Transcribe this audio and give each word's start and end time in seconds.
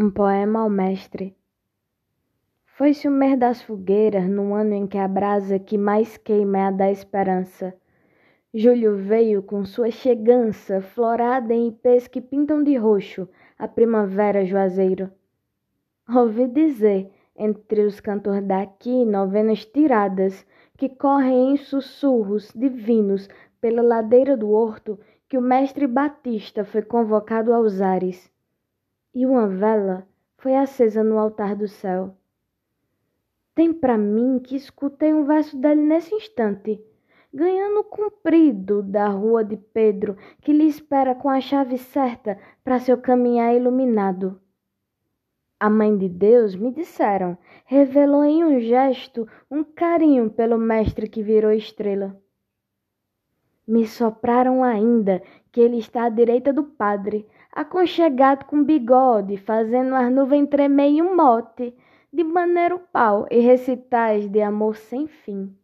Um 0.00 0.12
poema 0.12 0.60
ao 0.60 0.70
mestre. 0.70 1.36
Foi-se 2.64 3.08
o 3.08 3.10
mês 3.10 3.36
das 3.36 3.60
fogueiras, 3.60 4.28
no 4.28 4.54
ano 4.54 4.72
em 4.72 4.86
que 4.86 4.96
a 4.96 5.08
brasa 5.08 5.58
que 5.58 5.76
mais 5.76 6.16
queima 6.16 6.58
é 6.58 6.62
a 6.66 6.70
da 6.70 6.88
esperança. 6.88 7.74
Julho 8.54 8.94
veio 8.94 9.42
com 9.42 9.64
sua 9.64 9.90
chegança, 9.90 10.80
florada 10.80 11.52
em 11.52 11.70
ipês 11.70 12.06
que 12.06 12.20
pintam 12.20 12.62
de 12.62 12.76
roxo 12.76 13.28
a 13.58 13.66
primavera 13.66 14.44
juazeiro. 14.44 15.10
Ouvi 16.08 16.46
dizer, 16.46 17.10
entre 17.36 17.80
os 17.84 17.98
cantores 17.98 18.46
daqui, 18.46 19.04
novenas 19.04 19.64
tiradas, 19.64 20.46
que 20.76 20.88
correm 20.88 21.54
em 21.54 21.56
sussurros 21.56 22.52
divinos 22.54 23.28
pela 23.60 23.82
ladeira 23.82 24.36
do 24.36 24.48
horto, 24.48 24.96
que 25.28 25.36
o 25.36 25.42
mestre 25.42 25.88
Batista 25.88 26.64
foi 26.64 26.82
convocado 26.82 27.52
aos 27.52 27.80
ares 27.80 28.30
e 29.18 29.26
uma 29.26 29.48
vela 29.48 30.06
foi 30.36 30.54
acesa 30.54 31.02
no 31.02 31.18
altar 31.18 31.56
do 31.56 31.66
céu. 31.66 32.14
Tem 33.52 33.72
para 33.72 33.98
mim 33.98 34.38
que 34.38 34.54
escutei 34.54 35.12
um 35.12 35.24
verso 35.24 35.58
dele 35.58 35.82
nesse 35.82 36.14
instante, 36.14 36.80
ganhando 37.34 37.82
comprido 37.82 38.80
da 38.80 39.08
rua 39.08 39.42
de 39.42 39.56
Pedro, 39.56 40.16
que 40.40 40.52
lhe 40.52 40.68
espera 40.68 41.16
com 41.16 41.28
a 41.28 41.40
chave 41.40 41.78
certa 41.78 42.38
para 42.62 42.78
seu 42.78 42.96
caminhar 42.96 43.52
iluminado. 43.56 44.40
A 45.58 45.68
mãe 45.68 45.98
de 45.98 46.08
Deus, 46.08 46.54
me 46.54 46.70
disseram, 46.70 47.36
revelou 47.64 48.22
em 48.22 48.44
um 48.44 48.60
gesto 48.60 49.26
um 49.50 49.64
carinho 49.64 50.30
pelo 50.30 50.56
mestre 50.56 51.08
que 51.08 51.24
virou 51.24 51.50
estrela. 51.50 52.16
Me 53.68 53.86
sopraram 53.86 54.64
ainda 54.64 55.22
que 55.52 55.60
ele 55.60 55.76
está 55.76 56.04
à 56.04 56.08
direita 56.08 56.54
do 56.54 56.64
padre, 56.64 57.28
aconchegado 57.52 58.46
com 58.46 58.64
bigode, 58.64 59.36
fazendo 59.36 59.94
as 59.94 60.10
nuvens 60.10 60.48
tremer 60.48 60.86
em 60.86 61.02
um 61.02 61.14
mote, 61.14 61.74
de 62.10 62.24
maneiro 62.24 62.80
pau 62.90 63.26
e 63.30 63.40
recitais 63.40 64.26
de 64.26 64.40
amor 64.40 64.74
sem 64.74 65.06
fim. 65.06 65.54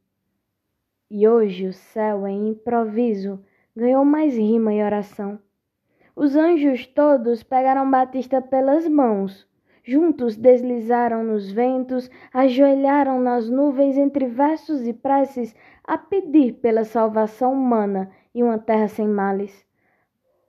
E 1.10 1.26
hoje 1.26 1.66
o 1.66 1.72
céu, 1.72 2.26
em 2.26 2.50
improviso, 2.50 3.42
ganhou 3.74 4.04
mais 4.04 4.36
rima 4.36 4.74
e 4.74 4.84
oração. 4.84 5.38
Os 6.14 6.36
anjos 6.36 6.86
todos 6.86 7.42
pegaram 7.42 7.90
Batista 7.90 8.42
pelas 8.42 8.86
mãos, 8.86 9.48
juntos 9.84 10.36
deslizaram 10.36 11.22
nos 11.22 11.52
ventos, 11.52 12.10
ajoelharam 12.32 13.20
nas 13.20 13.48
nuvens 13.48 13.96
entre 13.96 14.26
versos 14.26 14.86
e 14.86 14.92
preces 14.92 15.54
a 15.84 15.96
pedir 15.96 16.54
pela 16.54 16.84
salvação 16.84 17.52
humana 17.52 18.10
e 18.34 18.42
uma 18.42 18.58
terra 18.58 18.88
sem 18.88 19.06
males 19.06 19.64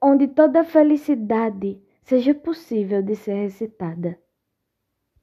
onde 0.07 0.27
toda 0.27 0.63
felicidade 0.63 1.81
seja 2.03 2.31
possível 2.31 3.01
de 3.01 3.15
ser 3.15 3.33
recitada. 3.41 4.19